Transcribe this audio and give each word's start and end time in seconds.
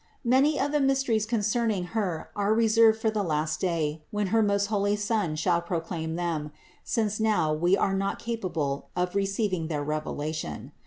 Many 0.25 0.59
of 0.59 0.71
the 0.71 0.79
mysteries 0.79 1.27
concerning 1.27 1.83
Her 1.93 2.31
are 2.35 2.55
reserved 2.55 2.99
for 2.99 3.11
the 3.11 3.21
last 3.21 3.59
day, 3.59 4.01
when 4.09 4.27
her 4.33 4.41
most 4.41 4.65
holy 4.65 4.95
Son 4.95 5.35
shall 5.35 5.61
proclaim 5.61 6.15
them, 6.15 6.51
since 6.83 7.19
now 7.19 7.53
we 7.53 7.77
are 7.77 7.93
not 7.93 8.17
THE 8.17 8.23
INCARNATION 8.31 8.33
51 8.33 8.37
capable 8.51 8.89
of 8.95 9.13
receiving 9.13 9.67
their 9.67 9.83
revelation. 9.83 10.71